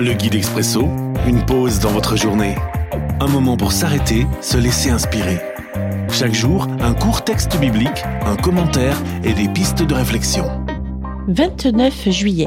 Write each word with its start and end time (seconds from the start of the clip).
Le 0.00 0.12
guide 0.12 0.36
expresso, 0.36 0.82
une 1.26 1.44
pause 1.44 1.80
dans 1.80 1.90
votre 1.90 2.16
journée. 2.16 2.54
Un 3.18 3.26
moment 3.26 3.56
pour 3.56 3.72
s'arrêter, 3.72 4.28
se 4.40 4.56
laisser 4.56 4.90
inspirer. 4.90 5.40
Chaque 6.08 6.34
jour, 6.34 6.68
un 6.78 6.94
court 6.94 7.24
texte 7.24 7.58
biblique, 7.58 8.04
un 8.24 8.36
commentaire 8.36 8.96
et 9.24 9.32
des 9.32 9.48
pistes 9.48 9.82
de 9.82 9.94
réflexion. 9.94 10.44
29 11.26 12.10
juillet. 12.10 12.46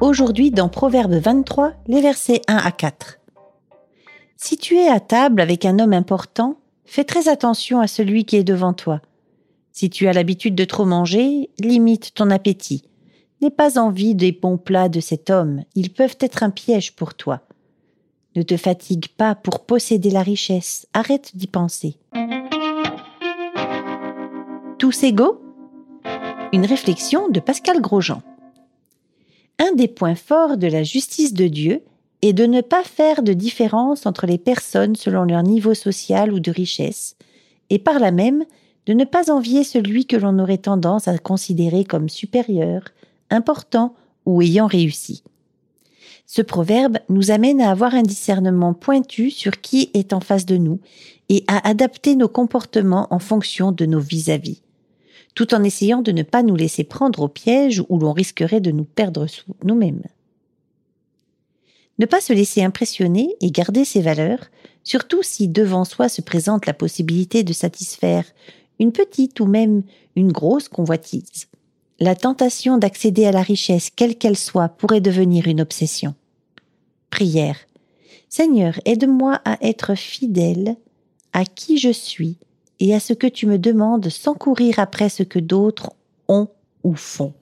Aujourd'hui, 0.00 0.50
dans 0.50 0.68
Proverbe 0.68 1.14
23, 1.14 1.72
les 1.86 2.00
versets 2.00 2.40
1 2.48 2.56
à 2.56 2.72
4. 2.72 3.20
Si 4.36 4.56
tu 4.56 4.74
es 4.74 4.88
à 4.88 4.98
table 4.98 5.40
avec 5.40 5.64
un 5.66 5.78
homme 5.78 5.92
important, 5.92 6.56
fais 6.84 7.04
très 7.04 7.28
attention 7.28 7.78
à 7.80 7.86
celui 7.86 8.24
qui 8.24 8.38
est 8.38 8.44
devant 8.44 8.72
toi. 8.72 9.00
Si 9.70 9.88
tu 9.88 10.08
as 10.08 10.12
l'habitude 10.12 10.56
de 10.56 10.64
trop 10.64 10.84
manger, 10.84 11.48
limite 11.60 12.12
ton 12.12 12.28
appétit. 12.28 12.82
N'aie 13.42 13.50
pas 13.50 13.78
envie 13.78 14.14
des 14.14 14.32
bons 14.32 14.56
plats 14.56 14.88
de 14.88 15.00
cet 15.00 15.28
homme, 15.28 15.62
ils 15.74 15.92
peuvent 15.92 16.16
être 16.20 16.42
un 16.42 16.50
piège 16.50 16.96
pour 16.96 17.14
toi. 17.14 17.42
Ne 18.34 18.42
te 18.42 18.56
fatigue 18.56 19.08
pas 19.08 19.34
pour 19.34 19.66
posséder 19.66 20.10
la 20.10 20.22
richesse, 20.22 20.86
arrête 20.94 21.36
d'y 21.36 21.46
penser. 21.46 21.96
Tous 24.78 25.02
égaux 25.02 25.40
Une 26.52 26.64
réflexion 26.64 27.28
de 27.28 27.40
Pascal 27.40 27.82
Grosjean. 27.82 28.22
Un 29.58 29.72
des 29.74 29.88
points 29.88 30.14
forts 30.14 30.56
de 30.56 30.66
la 30.66 30.82
justice 30.82 31.34
de 31.34 31.46
Dieu 31.46 31.82
est 32.22 32.32
de 32.32 32.46
ne 32.46 32.62
pas 32.62 32.84
faire 32.84 33.22
de 33.22 33.34
différence 33.34 34.06
entre 34.06 34.26
les 34.26 34.38
personnes 34.38 34.96
selon 34.96 35.24
leur 35.24 35.42
niveau 35.42 35.74
social 35.74 36.32
ou 36.32 36.40
de 36.40 36.50
richesse, 36.50 37.16
et 37.68 37.78
par 37.78 37.98
là 37.98 38.10
même 38.10 38.44
de 38.86 38.94
ne 38.94 39.04
pas 39.04 39.30
envier 39.30 39.62
celui 39.64 40.06
que 40.06 40.16
l'on 40.16 40.38
aurait 40.38 40.58
tendance 40.58 41.08
à 41.08 41.18
considérer 41.18 41.84
comme 41.84 42.08
supérieur, 42.08 42.82
important 43.30 43.94
ou 44.24 44.42
ayant 44.42 44.66
réussi. 44.66 45.22
Ce 46.26 46.42
proverbe 46.42 46.98
nous 47.08 47.30
amène 47.30 47.60
à 47.60 47.70
avoir 47.70 47.94
un 47.94 48.02
discernement 48.02 48.74
pointu 48.74 49.30
sur 49.30 49.60
qui 49.60 49.90
est 49.94 50.12
en 50.12 50.20
face 50.20 50.44
de 50.44 50.56
nous 50.56 50.80
et 51.28 51.44
à 51.46 51.66
adapter 51.68 52.16
nos 52.16 52.28
comportements 52.28 53.06
en 53.10 53.20
fonction 53.20 53.70
de 53.70 53.86
nos 53.86 54.00
vis-à-vis, 54.00 54.62
tout 55.34 55.54
en 55.54 55.62
essayant 55.62 56.02
de 56.02 56.12
ne 56.12 56.24
pas 56.24 56.42
nous 56.42 56.56
laisser 56.56 56.82
prendre 56.82 57.20
au 57.22 57.28
piège 57.28 57.82
où 57.88 57.98
l'on 57.98 58.12
risquerait 58.12 58.60
de 58.60 58.72
nous 58.72 58.84
perdre 58.84 59.26
nous-mêmes. 59.64 60.02
Ne 61.98 62.06
pas 62.06 62.20
se 62.20 62.32
laisser 62.32 62.62
impressionner 62.62 63.36
et 63.40 63.50
garder 63.50 63.84
ses 63.84 64.02
valeurs, 64.02 64.50
surtout 64.82 65.22
si 65.22 65.48
devant 65.48 65.84
soi 65.84 66.08
se 66.08 66.20
présente 66.20 66.66
la 66.66 66.74
possibilité 66.74 67.42
de 67.42 67.52
satisfaire 67.52 68.24
une 68.78 68.92
petite 68.92 69.40
ou 69.40 69.46
même 69.46 69.82
une 70.16 70.32
grosse 70.32 70.68
convoitise. 70.68 71.46
La 71.98 72.14
tentation 72.14 72.76
d'accéder 72.76 73.24
à 73.24 73.32
la 73.32 73.40
richesse, 73.40 73.88
quelle 73.88 74.16
qu'elle 74.16 74.36
soit, 74.36 74.68
pourrait 74.68 75.00
devenir 75.00 75.48
une 75.48 75.62
obsession. 75.62 76.14
Prière. 77.08 77.56
Seigneur, 78.28 78.74
aide-moi 78.84 79.40
à 79.46 79.56
être 79.62 79.94
fidèle 79.94 80.76
à 81.32 81.44
qui 81.46 81.78
je 81.78 81.90
suis 81.90 82.36
et 82.80 82.94
à 82.94 83.00
ce 83.00 83.14
que 83.14 83.26
tu 83.26 83.46
me 83.46 83.58
demandes 83.58 84.10
sans 84.10 84.34
courir 84.34 84.78
après 84.78 85.08
ce 85.08 85.22
que 85.22 85.38
d'autres 85.38 85.92
ont 86.28 86.48
ou 86.84 86.94
font. 86.94 87.32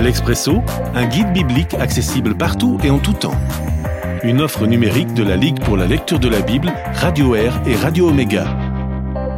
L'Expresso, 0.00 0.58
un 0.94 1.06
guide 1.06 1.32
biblique 1.32 1.74
accessible 1.74 2.36
partout 2.36 2.78
et 2.84 2.90
en 2.90 3.00
tout 3.00 3.14
temps. 3.14 3.36
Une 4.22 4.40
offre 4.40 4.66
numérique 4.66 5.12
de 5.14 5.24
la 5.24 5.36
Ligue 5.36 5.60
pour 5.64 5.76
la 5.76 5.86
lecture 5.86 6.20
de 6.20 6.28
la 6.28 6.40
Bible, 6.40 6.72
Radio 6.94 7.34
Air 7.34 7.60
et 7.66 7.74
Radio 7.74 8.08
Omega. 8.10 8.67